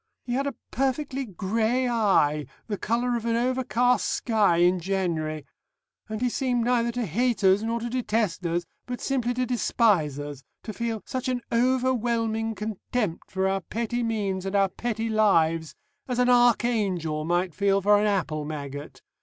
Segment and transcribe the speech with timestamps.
[0.23, 5.45] He had a perfectly grey eye the colour of an overcast sky in January
[6.09, 10.17] and he seemed neither to hate us nor to detest us, but simply to despise
[10.17, 15.75] us, to feel such an overwhelming contempt for our petty means and our petty lives,
[16.07, 19.03] as an archangel might feel for an apple maggot.